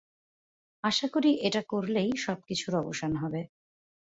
[0.83, 3.41] আশাকরি এটা করলেই সবকিছুর অবসান হবে।